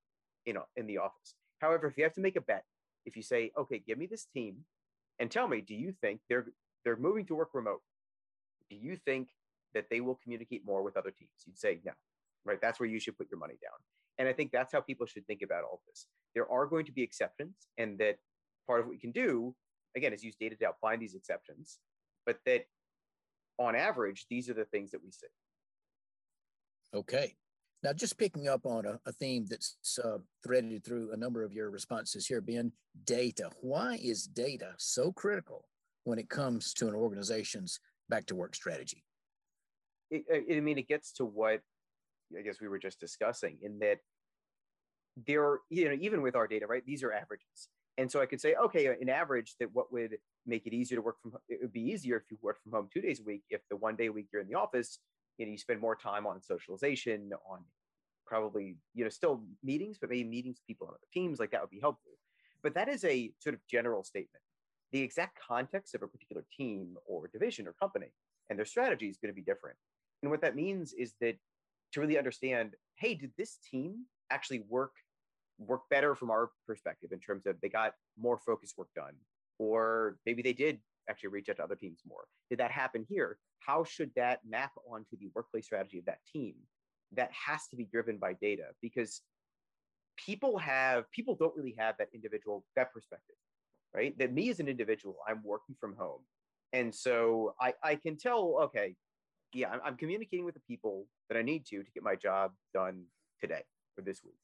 you 0.46 0.52
know, 0.52 0.64
in 0.76 0.86
the 0.86 0.98
office. 0.98 1.34
However, 1.58 1.88
if 1.88 1.98
you 1.98 2.04
have 2.04 2.14
to 2.14 2.20
make 2.20 2.36
a 2.36 2.40
bet, 2.40 2.64
if 3.04 3.16
you 3.16 3.22
say, 3.22 3.50
okay, 3.58 3.82
give 3.84 3.98
me 3.98 4.06
this 4.06 4.26
team 4.32 4.58
and 5.18 5.30
tell 5.30 5.48
me, 5.48 5.60
do 5.60 5.74
you 5.74 5.92
think 6.00 6.20
they're 6.28 6.46
they're 6.84 6.96
moving 6.96 7.26
to 7.26 7.34
work 7.34 7.50
remote? 7.52 7.80
Do 8.70 8.76
you 8.76 8.96
think 9.04 9.28
that 9.74 9.86
they 9.90 10.00
will 10.00 10.18
communicate 10.22 10.64
more 10.64 10.82
with 10.82 10.96
other 10.96 11.10
teams? 11.10 11.30
You'd 11.44 11.58
say 11.58 11.80
no, 11.84 11.92
right? 12.44 12.60
That's 12.60 12.78
where 12.78 12.88
you 12.88 13.00
should 13.00 13.18
put 13.18 13.28
your 13.30 13.40
money 13.40 13.56
down. 13.60 13.78
And 14.18 14.28
I 14.28 14.32
think 14.32 14.50
that's 14.52 14.72
how 14.72 14.80
people 14.80 15.06
should 15.06 15.26
think 15.26 15.42
about 15.42 15.64
all 15.64 15.82
this. 15.86 16.06
There 16.34 16.50
are 16.50 16.66
going 16.66 16.86
to 16.86 16.92
be 16.92 17.02
exceptions, 17.02 17.54
and 17.76 17.98
that 17.98 18.16
part 18.66 18.80
of 18.80 18.86
what 18.86 18.92
we 18.92 18.98
can 18.98 19.12
do, 19.12 19.54
again, 19.96 20.12
is 20.12 20.22
use 20.22 20.36
data 20.38 20.56
to 20.56 20.70
find 20.80 21.02
these 21.02 21.14
exceptions, 21.14 21.78
but 22.24 22.38
that 22.46 22.66
on 23.58 23.74
average, 23.74 24.26
these 24.30 24.48
are 24.48 24.54
the 24.54 24.64
things 24.66 24.90
that 24.92 25.02
we 25.02 25.10
see. 25.10 25.26
Okay. 26.94 27.34
Now, 27.82 27.92
just 27.92 28.18
picking 28.18 28.48
up 28.48 28.64
on 28.64 28.86
a, 28.86 28.98
a 29.06 29.12
theme 29.12 29.46
that's 29.48 29.76
uh, 30.02 30.18
threaded 30.42 30.84
through 30.84 31.12
a 31.12 31.16
number 31.16 31.44
of 31.44 31.52
your 31.52 31.70
responses 31.70 32.26
here, 32.26 32.40
Ben, 32.40 32.72
data. 33.04 33.50
Why 33.60 33.98
is 34.02 34.24
data 34.24 34.72
so 34.78 35.12
critical 35.12 35.68
when 36.04 36.18
it 36.18 36.28
comes 36.28 36.72
to 36.74 36.88
an 36.88 36.94
organization's 36.94 37.78
back 38.08 38.26
to 38.26 38.34
work 38.34 38.54
strategy? 38.54 39.04
It, 40.10 40.24
I 40.56 40.60
mean, 40.60 40.78
it 40.78 40.88
gets 40.88 41.12
to 41.14 41.24
what 41.24 41.60
I 42.36 42.42
guess 42.42 42.60
we 42.60 42.68
were 42.68 42.78
just 42.78 42.98
discussing 42.98 43.58
in 43.62 43.78
that 43.80 43.98
there, 45.26 45.60
you 45.70 45.88
know, 45.88 45.96
even 46.00 46.22
with 46.22 46.34
our 46.34 46.46
data, 46.46 46.66
right? 46.66 46.84
These 46.84 47.02
are 47.02 47.12
averages. 47.12 47.68
And 47.98 48.10
so 48.10 48.20
I 48.20 48.26
could 48.26 48.40
say, 48.40 48.54
okay, 48.54 48.86
an 48.86 49.08
average, 49.08 49.54
that 49.58 49.72
what 49.72 49.92
would 49.92 50.16
make 50.44 50.66
it 50.66 50.74
easier 50.74 50.96
to 50.96 51.02
work 51.02 51.16
from 51.22 51.32
it 51.48 51.58
would 51.62 51.72
be 51.72 51.80
easier 51.80 52.16
if 52.16 52.24
you 52.30 52.36
worked 52.42 52.62
from 52.62 52.72
home 52.72 52.88
two 52.92 53.00
days 53.00 53.20
a 53.20 53.24
week. 53.24 53.42
If 53.48 53.62
the 53.70 53.76
one 53.76 53.96
day 53.96 54.06
a 54.06 54.12
week 54.12 54.28
you're 54.32 54.42
in 54.42 54.48
the 54.48 54.54
office, 54.54 54.98
you 55.38 55.46
know, 55.46 55.52
you 55.52 55.58
spend 55.58 55.80
more 55.80 55.96
time 55.96 56.26
on 56.26 56.42
socialization, 56.42 57.30
on 57.50 57.60
probably, 58.26 58.76
you 58.94 59.04
know, 59.04 59.10
still 59.10 59.42
meetings, 59.62 59.98
but 60.00 60.10
maybe 60.10 60.28
meetings 60.28 60.56
with 60.58 60.66
people 60.66 60.86
on 60.86 60.94
other 60.94 61.06
teams, 61.12 61.38
like 61.38 61.50
that 61.50 61.60
would 61.60 61.70
be 61.70 61.80
helpful. 61.80 62.12
But 62.62 62.74
that 62.74 62.88
is 62.88 63.04
a 63.04 63.32
sort 63.38 63.54
of 63.54 63.60
general 63.70 64.02
statement. 64.02 64.42
The 64.92 65.00
exact 65.00 65.38
context 65.46 65.94
of 65.94 66.02
a 66.02 66.08
particular 66.08 66.44
team 66.56 66.96
or 67.06 67.28
division 67.28 67.66
or 67.66 67.74
company 67.74 68.12
and 68.48 68.58
their 68.58 68.66
strategy 68.66 69.08
is 69.08 69.18
going 69.18 69.32
to 69.32 69.34
be 69.34 69.42
different. 69.42 69.76
And 70.22 70.30
what 70.30 70.40
that 70.40 70.56
means 70.56 70.92
is 70.92 71.14
that 71.20 71.36
to 71.92 72.00
really 72.00 72.18
understand, 72.18 72.74
hey, 72.96 73.14
did 73.14 73.32
this 73.36 73.58
team 73.70 74.06
actually 74.30 74.62
work 74.68 74.92
work 75.58 75.82
better 75.88 76.14
from 76.14 76.30
our 76.30 76.50
perspective 76.66 77.12
in 77.12 77.18
terms 77.18 77.46
of 77.46 77.56
they 77.62 77.68
got 77.68 77.94
more 78.18 78.36
focused 78.36 78.76
work 78.76 78.88
done 78.94 79.14
or 79.58 80.18
maybe 80.26 80.42
they 80.42 80.52
did 80.52 80.78
actually 81.08 81.30
reach 81.30 81.48
out 81.48 81.56
to 81.56 81.64
other 81.64 81.74
teams 81.74 82.00
more. 82.06 82.24
Did 82.50 82.58
that 82.58 82.70
happen 82.70 83.06
here? 83.08 83.38
How 83.60 83.84
should 83.84 84.10
that 84.16 84.40
map 84.48 84.72
onto 84.90 85.16
the 85.18 85.28
workplace 85.34 85.66
strategy 85.66 85.98
of 85.98 86.04
that 86.06 86.18
team 86.32 86.54
that 87.12 87.30
has 87.32 87.66
to 87.68 87.76
be 87.76 87.84
driven 87.84 88.18
by 88.18 88.34
data? 88.34 88.64
Because 88.82 89.20
people 90.16 90.58
have 90.58 91.10
people 91.12 91.36
don't 91.38 91.54
really 91.56 91.74
have 91.78 91.94
that 91.98 92.08
individual 92.14 92.64
that 92.74 92.92
perspective 92.92 93.36
right? 93.96 94.16
That 94.18 94.32
me 94.32 94.50
as 94.50 94.60
an 94.60 94.68
individual 94.68 95.16
i'm 95.26 95.40
working 95.42 95.74
from 95.80 95.94
home. 95.96 96.20
And 96.72 96.94
so 96.94 97.54
i 97.60 97.72
i 97.82 97.94
can 97.94 98.16
tell 98.16 98.58
okay 98.64 98.94
yeah 99.54 99.70
i'm, 99.70 99.80
I'm 99.84 99.96
communicating 99.96 100.44
with 100.44 100.54
the 100.54 100.66
people 100.68 101.06
that 101.28 101.38
i 101.38 101.42
need 101.42 101.64
to 101.66 101.82
to 101.82 101.90
get 101.94 102.02
my 102.02 102.16
job 102.16 102.52
done 102.74 103.04
today 103.40 103.64
or 103.96 104.04
this 104.04 104.20
week. 104.24 104.34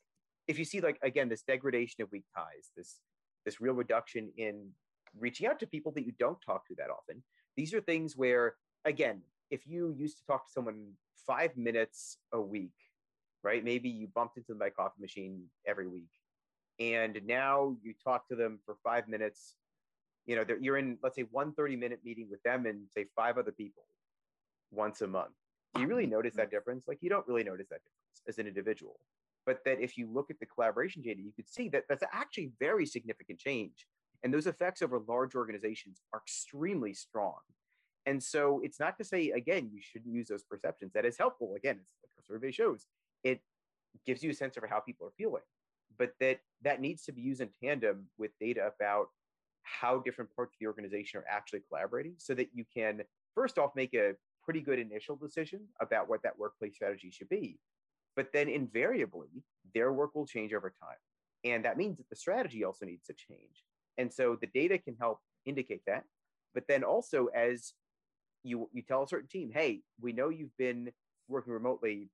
If 0.49 0.59
you 0.59 0.64
see 0.64 0.81
like 0.81 0.99
again 1.02 1.28
this 1.28 1.42
degradation 1.42 2.02
of 2.02 2.11
weak 2.12 2.25
ties 2.35 2.71
this 2.76 3.00
this 3.45 3.61
real 3.61 3.75
reduction 3.75 4.33
in 4.37 4.71
reaching 5.19 5.47
out 5.47 5.61
to 5.61 5.66
people 5.66 5.92
that 5.92 6.07
you 6.07 6.12
don't 6.19 6.40
talk 6.40 6.66
to 6.69 6.75
that 6.76 6.90
often. 6.90 7.23
These 7.57 7.75
are 7.75 7.81
things 7.81 8.16
where 8.16 8.54
again 8.85 9.23
if 9.50 9.66
you 9.66 9.95
used 9.97 10.19
to 10.19 10.25
talk 10.25 10.47
to 10.47 10.52
someone 10.52 10.92
five 11.26 11.57
minutes 11.57 12.19
a 12.33 12.40
week 12.40 12.73
right 13.45 13.62
maybe 13.62 13.88
you 13.88 14.09
bumped 14.09 14.37
into 14.37 14.54
my 14.54 14.71
coffee 14.71 15.00
machine 15.00 15.45
every 15.66 15.87
week 15.87 16.11
and 16.81 17.21
now 17.26 17.76
you 17.83 17.95
talk 18.02 18.26
to 18.26 18.35
them 18.35 18.59
for 18.64 18.76
five 18.83 19.07
minutes 19.07 19.54
you 20.26 20.35
know 20.35 20.45
you're 20.61 20.78
in 20.78 20.99
let's 21.02 21.14
say 21.14 21.26
one 21.31 21.52
30 21.52 21.76
minute 21.76 22.00
meeting 22.04 22.26
with 22.28 22.42
them 22.42 22.66
and 22.66 22.81
say 22.90 23.04
five 23.14 23.38
other 23.38 23.52
people 23.52 23.85
once 24.71 25.02
a 25.02 25.07
month. 25.07 25.35
Do 25.75 25.81
you 25.81 25.87
really 25.87 26.07
notice 26.07 26.35
that 26.35 26.47
mm-hmm. 26.47 26.57
difference? 26.57 26.85
Like 26.88 26.99
you 27.00 27.09
don't 27.09 27.26
really 27.26 27.45
notice 27.45 27.69
that 27.69 27.81
difference 27.83 28.23
as 28.28 28.38
an 28.38 28.47
individual 28.47 28.99
but 29.47 29.64
that 29.64 29.81
if 29.81 29.99
you 29.99 30.09
look 30.12 30.31
at 30.31 30.38
the 30.38 30.47
collaboration 30.47 31.02
data, 31.02 31.21
you 31.21 31.33
could 31.35 31.49
see 31.49 31.69
that 31.71 31.85
that's 31.88 32.04
actually 32.12 32.52
very 32.59 32.87
significant 32.87 33.38
change. 33.38 33.87
And 34.23 34.33
those 34.33 34.47
effects 34.47 34.83
over 34.83 35.00
large 35.09 35.35
organizations 35.35 36.00
are 36.12 36.21
extremely 36.25 36.95
strong. 36.95 37.38
And 38.07 38.23
so 38.23 38.61
it's 38.64 38.81
not 38.81 38.97
to 38.99 39.05
say, 39.05 39.31
again, 39.31 39.71
you 39.73 39.81
shouldn't 39.81 40.14
use 40.14 40.29
those 40.29 40.43
perceptions. 40.43 40.93
That 40.93 41.05
is 41.05 41.19
helpful. 41.19 41.55
Again, 41.57 41.76
it's 41.76 42.02
like 42.02 42.11
our 42.17 42.37
survey 42.37 42.50
shows, 42.50 42.87
it 43.25 43.41
gives 44.07 44.23
you 44.23 44.31
a 44.31 44.35
sense 44.35 44.57
of 44.57 44.64
how 44.69 44.81
people 44.81 45.07
are 45.07 45.12
feeling. 45.17 45.43
But 45.99 46.12
that 46.21 46.41
that 46.62 46.81
needs 46.81 47.05
to 47.05 47.12
be 47.12 47.21
used 47.21 47.41
in 47.41 47.50
tandem 47.62 48.07
with 48.19 48.31
data 48.41 48.71
about 48.76 49.09
how 49.62 49.99
different 50.00 50.35
parts 50.35 50.55
of 50.55 50.59
the 50.61 50.67
organization 50.67 51.21
are 51.21 51.26
actually 51.29 51.61
collaborating 51.69 52.14
so 52.19 52.35
that 52.35 52.49
you 52.52 52.64
can 52.75 53.02
first 53.35 53.59
off 53.59 53.71
make 53.76 53.95
a 53.95 54.14
pretty 54.43 54.61
good 54.61 54.79
initial 54.79 55.14
decision 55.14 55.61
about 55.81 56.09
what 56.09 56.23
that 56.23 56.37
workplace 56.37 56.75
strategy 56.75 57.11
should 57.11 57.29
be 57.29 57.59
but 58.17 58.29
then 58.33 58.49
invariably, 58.49 59.29
their 59.75 59.93
work 59.93 60.14
will 60.14 60.26
change 60.26 60.52
over 60.52 60.71
time. 60.71 60.97
And 61.45 61.64
that 61.64 61.76
means 61.76 61.97
that 61.97 62.09
the 62.09 62.17
strategy 62.17 62.64
also 62.64 62.87
needs 62.87 63.07
to 63.07 63.14
change. 63.14 63.64
And 63.99 64.12
so 64.12 64.37
the 64.40 64.49
data 64.49 64.78
can 64.78 64.96
help 64.99 65.20
indicate 65.44 65.82
that. 65.87 66.04
But 66.54 66.64
then 66.68 66.84
also, 66.84 67.26
as 67.34 67.75
you, 68.42 68.68
you 68.72 68.82
tell 68.82 69.02
a 69.02 69.08
certain 69.08 69.28
team, 69.28 69.50
hey, 69.52 69.80
we 70.00 70.12
know 70.12 70.28
you've 70.28 70.56
been 70.58 70.90
working 71.28 71.52
remotely, 71.52 72.11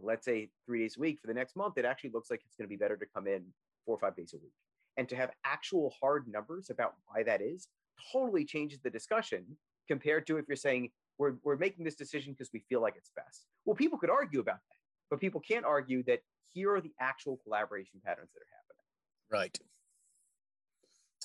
let's 0.00 0.24
say 0.24 0.50
three 0.66 0.80
days 0.80 0.96
a 0.96 1.00
week 1.00 1.18
for 1.20 1.26
the 1.26 1.34
next 1.34 1.56
month, 1.56 1.78
it 1.78 1.84
actually 1.84 2.10
looks 2.10 2.30
like 2.30 2.40
it's 2.44 2.56
going 2.56 2.66
to 2.66 2.68
be 2.68 2.76
better 2.76 2.96
to 2.96 3.06
come 3.14 3.26
in 3.26 3.44
four 3.84 3.96
or 3.96 3.98
five 3.98 4.16
days 4.16 4.34
a 4.34 4.38
week. 4.38 4.52
And 4.96 5.08
to 5.08 5.16
have 5.16 5.30
actual 5.44 5.94
hard 6.00 6.26
numbers 6.28 6.70
about 6.70 6.94
why 7.06 7.22
that 7.22 7.40
is 7.40 7.68
totally 8.12 8.44
changes 8.44 8.80
the 8.80 8.90
discussion 8.90 9.44
compared 9.88 10.26
to 10.26 10.38
if 10.38 10.46
you're 10.48 10.56
saying, 10.56 10.90
we're, 11.18 11.34
we're 11.44 11.56
making 11.56 11.84
this 11.84 11.94
decision 11.94 12.32
because 12.32 12.50
we 12.52 12.64
feel 12.68 12.80
like 12.80 12.94
it's 12.96 13.10
best. 13.14 13.46
Well, 13.64 13.76
people 13.76 13.98
could 13.98 14.10
argue 14.10 14.40
about 14.40 14.56
that 14.56 14.82
but 15.12 15.20
people 15.20 15.42
can't 15.42 15.66
argue 15.66 16.02
that 16.04 16.20
here 16.54 16.74
are 16.74 16.80
the 16.80 16.94
actual 16.98 17.38
collaboration 17.44 18.00
patterns 18.02 18.30
that 18.32 18.40
are 18.40 18.48
happening. 18.56 18.86
Right. 19.30 19.58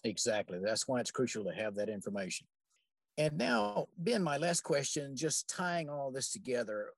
Exactly. 0.04 0.60
That's 0.60 0.88
why 0.88 1.00
it's 1.00 1.12
crucial 1.12 1.44
to 1.46 1.52
have 1.52 1.76
that 1.76 1.90
information. 1.90 2.48
And 3.18 3.38
now, 3.38 3.88
Ben, 3.98 4.22
my 4.22 4.38
last 4.38 4.62
question, 4.62 5.16
just 5.16 5.50
tying 5.50 5.90
all 5.90 6.12
this 6.12 6.32
together, 6.32 6.90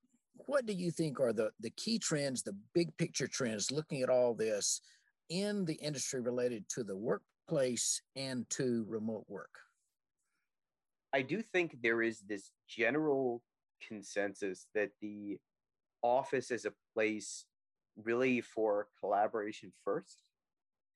what 0.46 0.66
do 0.66 0.74
you 0.74 0.92
think 0.92 1.20
are 1.20 1.34
the, 1.34 1.52
the 1.60 1.70
key 1.72 2.00
trends, 2.00 2.42
the 2.42 2.56
big 2.74 2.96
picture 2.98 3.28
trends, 3.28 3.72
looking 3.72 4.02
at 4.02 4.10
all 4.10 4.34
this 4.34 4.82
in 5.30 5.66
the 5.66 5.76
industry 5.76 6.20
related 6.20 6.68
to 6.70 6.84
the 6.84 6.96
workplace 6.96 8.02
and 8.16 8.50
to 8.50 8.86
remote 8.90 9.26
work? 9.28 9.60
I 11.14 11.22
do 11.22 11.42
think 11.42 11.82
there 11.82 12.02
is 12.02 12.20
this 12.20 12.52
general 12.68 13.42
consensus 13.88 14.68
that 14.76 14.92
the 15.02 15.38
office 16.02 16.52
is 16.52 16.66
a 16.66 16.74
place 16.94 17.46
really 18.04 18.42
for 18.42 18.88
collaboration 19.00 19.72
first 19.84 20.24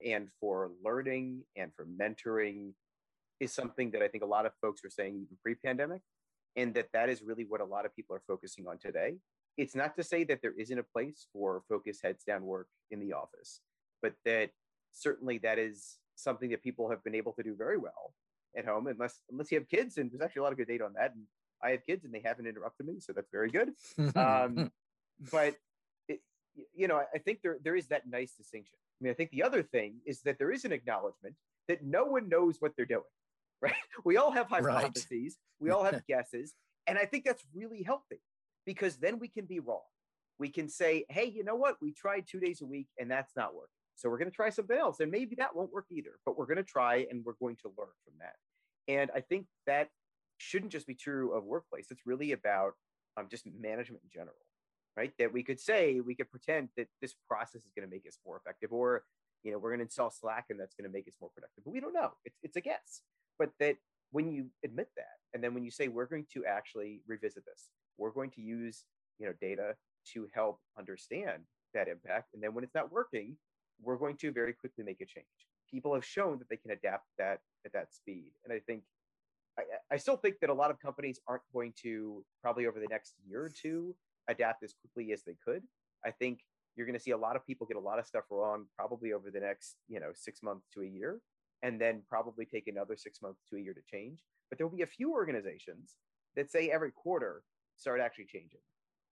and 0.05 0.27
for 0.39 0.71
learning 0.83 1.43
and 1.55 1.71
for 1.75 1.85
mentoring 1.85 2.73
is 3.39 3.53
something 3.53 3.91
that 3.91 4.01
I 4.01 4.07
think 4.07 4.23
a 4.23 4.27
lot 4.27 4.45
of 4.45 4.51
folks 4.61 4.83
were 4.83 4.89
saying 4.89 5.15
even 5.15 5.37
pre-pandemic 5.41 6.01
and 6.55 6.73
that 6.75 6.89
that 6.93 7.09
is 7.09 7.21
really 7.21 7.45
what 7.47 7.61
a 7.61 7.65
lot 7.65 7.85
of 7.85 7.95
people 7.95 8.15
are 8.15 8.21
focusing 8.27 8.67
on 8.67 8.77
today. 8.77 9.15
It's 9.57 9.75
not 9.75 9.95
to 9.97 10.03
say 10.03 10.23
that 10.25 10.41
there 10.41 10.53
isn't 10.57 10.77
a 10.77 10.83
place 10.83 11.27
for 11.31 11.63
focus 11.69 11.99
heads 12.03 12.23
down 12.23 12.43
work 12.43 12.67
in 12.91 12.99
the 12.99 13.13
office, 13.13 13.61
but 14.01 14.13
that 14.25 14.49
certainly 14.93 15.39
that 15.39 15.59
is 15.59 15.97
something 16.15 16.49
that 16.51 16.63
people 16.63 16.89
have 16.89 17.03
been 17.03 17.15
able 17.15 17.33
to 17.33 17.43
do 17.43 17.55
very 17.55 17.77
well 17.77 18.13
at 18.55 18.65
home 18.65 18.85
unless 18.87 19.19
unless 19.31 19.51
you 19.51 19.57
have 19.57 19.67
kids 19.67 19.97
and 19.97 20.11
there's 20.11 20.21
actually 20.21 20.41
a 20.41 20.43
lot 20.43 20.51
of 20.51 20.57
good 20.57 20.67
data 20.67 20.85
on 20.85 20.93
that 20.93 21.11
and 21.15 21.23
I 21.63 21.71
have 21.71 21.85
kids 21.85 22.05
and 22.05 22.13
they 22.13 22.21
haven't 22.23 22.45
interrupted 22.45 22.85
me 22.85 22.99
so 22.99 23.13
that's 23.13 23.31
very 23.31 23.49
good. 23.49 23.71
Um, 24.15 24.71
but 25.31 25.55
you 26.75 26.87
know, 26.87 27.01
I 27.13 27.17
think 27.17 27.41
there 27.41 27.57
there 27.63 27.75
is 27.75 27.87
that 27.87 28.07
nice 28.07 28.33
distinction. 28.33 28.77
I 28.99 29.03
mean, 29.03 29.11
I 29.11 29.15
think 29.15 29.31
the 29.31 29.43
other 29.43 29.63
thing 29.63 29.95
is 30.05 30.21
that 30.21 30.37
there 30.37 30.51
is 30.51 30.65
an 30.65 30.71
acknowledgement 30.71 31.35
that 31.67 31.83
no 31.83 32.05
one 32.05 32.29
knows 32.29 32.57
what 32.59 32.73
they're 32.75 32.85
doing, 32.85 33.03
right? 33.61 33.73
We 34.05 34.17
all 34.17 34.31
have 34.31 34.47
hypotheses, 34.47 35.09
right. 35.11 35.33
we 35.59 35.69
all 35.71 35.83
have 35.83 36.05
guesses, 36.07 36.53
and 36.87 36.97
I 36.97 37.05
think 37.05 37.25
that's 37.25 37.43
really 37.53 37.83
healthy 37.83 38.21
because 38.65 38.97
then 38.97 39.19
we 39.19 39.27
can 39.27 39.45
be 39.45 39.59
wrong. 39.59 39.81
we 40.39 40.49
can 40.49 40.67
say, 40.67 41.05
hey, 41.09 41.25
you 41.25 41.43
know 41.43 41.55
what? 41.55 41.77
We 41.81 41.93
tried 41.93 42.25
two 42.27 42.39
days 42.39 42.61
a 42.61 42.65
week 42.65 42.87
and 42.99 43.09
that's 43.09 43.33
not 43.35 43.53
working. 43.53 43.69
So 43.95 44.09
we're 44.09 44.17
going 44.17 44.31
to 44.31 44.35
try 44.35 44.49
something 44.49 44.77
else. 44.77 44.99
And 44.99 45.11
maybe 45.11 45.35
that 45.35 45.55
won't 45.55 45.71
work 45.71 45.85
either, 45.91 46.19
but 46.25 46.37
we're 46.37 46.47
going 46.47 46.57
to 46.57 46.63
try 46.63 47.05
and 47.09 47.23
we're 47.23 47.39
going 47.39 47.55
to 47.57 47.71
learn 47.77 47.93
from 48.03 48.13
that. 48.19 48.35
And 48.87 49.11
I 49.15 49.21
think 49.21 49.45
that 49.67 49.89
shouldn't 50.37 50.71
just 50.71 50.87
be 50.87 50.95
true 50.95 51.33
of 51.33 51.43
workplace. 51.43 51.87
It's 51.91 52.05
really 52.05 52.31
about 52.31 52.73
um, 53.15 53.27
just 53.29 53.45
management 53.45 54.03
in 54.03 54.09
general, 54.11 54.35
right? 54.95 55.11
That 55.19 55.33
we 55.33 55.43
could 55.43 55.59
say, 55.59 55.99
we 55.99 56.15
could 56.15 56.29
pretend 56.29 56.69
that 56.77 56.87
this 57.01 57.15
process 57.27 57.61
is 57.65 57.71
going 57.75 57.87
to 57.87 57.93
make 57.93 58.07
us 58.07 58.17
more 58.25 58.37
effective, 58.37 58.71
or, 58.71 59.03
you 59.43 59.51
know, 59.51 59.57
we're 59.57 59.69
going 59.69 59.79
to 59.79 59.85
install 59.85 60.11
Slack 60.11 60.45
and 60.49 60.59
that's 60.59 60.75
going 60.75 60.89
to 60.89 60.93
make 60.93 61.07
us 61.07 61.15
more 61.19 61.31
productive. 61.35 61.63
But 61.63 61.71
we 61.71 61.79
don't 61.79 61.93
know. 61.93 62.11
It's, 62.25 62.37
it's 62.43 62.55
a 62.55 62.61
guess. 62.61 63.01
But 63.39 63.51
that 63.59 63.75
when 64.11 64.31
you 64.31 64.47
admit 64.63 64.89
that, 64.95 65.17
and 65.33 65.43
then 65.43 65.53
when 65.53 65.63
you 65.63 65.71
say, 65.71 65.87
we're 65.87 66.05
going 66.05 66.27
to 66.33 66.45
actually 66.45 67.01
revisit 67.07 67.43
this, 67.45 67.69
we're 67.97 68.11
going 68.11 68.29
to 68.31 68.41
use, 68.41 68.85
you 69.19 69.25
know, 69.25 69.33
data 69.41 69.75
to 70.13 70.27
help 70.33 70.59
understand 70.77 71.43
that 71.73 71.87
impact. 71.87 72.29
And 72.33 72.43
then 72.43 72.53
when 72.53 72.63
it's 72.63 72.75
not 72.75 72.91
working, 72.91 73.37
we're 73.81 73.97
going 73.97 74.17
to 74.17 74.31
very 74.31 74.53
quickly 74.53 74.83
make 74.83 75.01
a 75.01 75.05
change. 75.05 75.25
People 75.69 75.93
have 75.95 76.05
shown 76.05 76.37
that 76.37 76.49
they 76.49 76.57
can 76.57 76.71
adapt 76.71 77.05
that 77.17 77.39
at 77.65 77.73
that 77.73 77.93
speed. 77.93 78.31
And 78.43 78.53
I 78.53 78.59
think 78.59 78.83
I, 79.57 79.63
I 79.91 79.97
still 79.97 80.17
think 80.17 80.39
that 80.41 80.49
a 80.49 80.53
lot 80.53 80.71
of 80.71 80.79
companies 80.79 81.19
aren't 81.27 81.43
going 81.51 81.73
to 81.81 82.23
probably 82.41 82.67
over 82.67 82.79
the 82.79 82.87
next 82.89 83.13
year 83.27 83.43
or 83.43 83.49
two 83.49 83.95
adapt 84.29 84.63
as 84.63 84.73
quickly 84.73 85.11
as 85.13 85.23
they 85.23 85.35
could. 85.43 85.63
I 86.05 86.11
think 86.11 86.39
you're 86.75 86.87
going 86.87 86.97
to 86.97 87.03
see 87.03 87.11
a 87.11 87.17
lot 87.17 87.35
of 87.35 87.45
people 87.45 87.67
get 87.67 87.77
a 87.77 87.79
lot 87.79 87.99
of 87.99 88.05
stuff 88.05 88.23
wrong 88.29 88.65
probably 88.75 89.13
over 89.13 89.29
the 89.29 89.39
next, 89.39 89.75
you 89.87 89.99
know, 89.99 90.11
six 90.13 90.41
months 90.41 90.67
to 90.73 90.81
a 90.81 90.87
year, 90.87 91.19
and 91.61 91.79
then 91.79 92.01
probably 92.09 92.45
take 92.45 92.67
another 92.67 92.95
six 92.95 93.21
months 93.21 93.41
to 93.49 93.57
a 93.57 93.59
year 93.59 93.73
to 93.73 93.81
change. 93.89 94.19
But 94.49 94.57
there 94.57 94.67
will 94.67 94.75
be 94.75 94.83
a 94.83 94.87
few 94.87 95.13
organizations 95.13 95.95
that 96.35 96.51
say 96.51 96.69
every 96.69 96.91
quarter 96.91 97.43
start 97.77 98.01
actually 98.01 98.25
changing. 98.25 98.59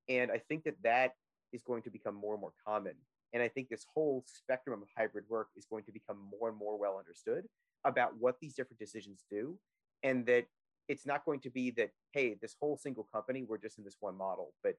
And 0.10 0.32
I 0.32 0.40
think 0.50 0.64
that 0.64 0.76
that 0.84 1.12
is 1.54 1.62
going 1.64 1.84
to 1.84 1.90
become 1.90 2.16
more 2.16 2.34
and 2.34 2.42
more 2.42 2.54
common. 2.66 2.94
And 3.34 3.42
I 3.42 3.48
think 3.48 3.70
this 3.70 3.86
whole 3.94 4.26
spectrum 4.28 4.82
of 4.82 4.88
hybrid 4.98 5.26
work 5.30 5.50
is 5.56 5.66
going 5.66 5.84
to 5.86 5.92
become 5.92 6.18
more 6.40 6.50
and 6.50 6.58
more 6.58 6.78
well 6.78 6.98
understood 6.98 7.46
about 7.86 8.12
what 8.20 8.36
these 8.42 8.54
different 8.54 8.80
decisions 8.80 9.24
do 9.30 9.58
and 10.04 10.26
that 10.26 10.46
it's 10.88 11.06
not 11.06 11.26
going 11.26 11.40
to 11.40 11.50
be 11.50 11.72
that 11.72 11.90
hey 12.12 12.36
this 12.42 12.56
whole 12.60 12.78
single 12.78 13.08
company 13.14 13.44
we're 13.48 13.58
just 13.58 13.78
in 13.78 13.84
this 13.84 13.98
one 14.00 14.18
model 14.18 14.54
but 14.64 14.76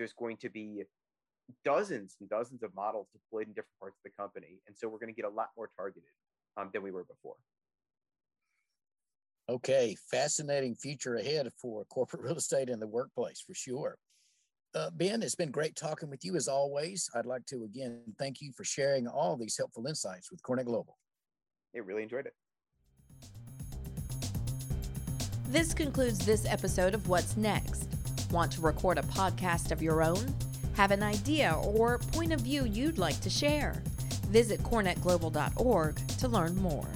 there's 0.00 0.14
going 0.14 0.38
to 0.38 0.48
be 0.48 0.82
dozens 1.62 2.16
and 2.20 2.30
dozens 2.30 2.62
of 2.62 2.74
models 2.74 3.06
deployed 3.12 3.46
in 3.46 3.52
different 3.52 3.78
parts 3.78 3.98
of 3.98 4.10
the 4.10 4.22
company. 4.22 4.62
And 4.66 4.74
so 4.74 4.88
we're 4.88 4.98
going 4.98 5.14
to 5.14 5.20
get 5.20 5.30
a 5.30 5.34
lot 5.34 5.48
more 5.58 5.68
targeted 5.76 6.08
um, 6.56 6.70
than 6.72 6.82
we 6.82 6.90
were 6.90 7.04
before. 7.04 7.36
Okay 9.48 9.94
fascinating 10.10 10.74
future 10.74 11.16
ahead 11.16 11.48
for 11.60 11.84
corporate 11.86 12.22
real 12.24 12.36
estate 12.36 12.70
in 12.70 12.80
the 12.80 12.86
workplace 12.86 13.42
for 13.46 13.54
sure. 13.54 13.98
Uh, 14.74 14.88
ben 14.94 15.22
it's 15.22 15.34
been 15.34 15.50
great 15.50 15.76
talking 15.76 16.08
with 16.08 16.24
you 16.24 16.34
as 16.36 16.48
always. 16.48 17.10
I'd 17.14 17.26
like 17.26 17.44
to 17.46 17.64
again 17.64 18.00
thank 18.18 18.40
you 18.40 18.52
for 18.56 18.64
sharing 18.64 19.06
all 19.06 19.36
these 19.36 19.56
helpful 19.58 19.86
insights 19.86 20.30
with 20.30 20.42
CoreNet 20.42 20.64
Global. 20.66 20.96
I 21.74 21.80
really 21.80 22.04
enjoyed 22.04 22.26
it. 22.26 22.34
This 25.48 25.74
concludes 25.74 26.24
this 26.24 26.46
episode 26.46 26.94
of 26.94 27.08
What's 27.08 27.36
Next. 27.36 27.99
Want 28.30 28.52
to 28.52 28.60
record 28.60 28.98
a 28.98 29.02
podcast 29.02 29.72
of 29.72 29.82
your 29.82 30.02
own? 30.02 30.34
Have 30.74 30.92
an 30.92 31.02
idea 31.02 31.58
or 31.64 31.98
point 31.98 32.32
of 32.32 32.40
view 32.40 32.64
you'd 32.64 32.96
like 32.96 33.20
to 33.22 33.30
share? 33.30 33.82
Visit 34.28 34.62
corenetglobal.org 34.62 35.96
to 36.18 36.28
learn 36.28 36.56
more. 36.56 36.86